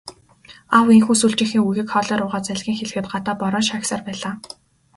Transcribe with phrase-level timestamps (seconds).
[0.75, 4.33] Аав ийнхүү сүүлчийнхээ үгийг хоолой руугаа залгин хэлэхэд гадаа бороо шаагьсаар байлаа.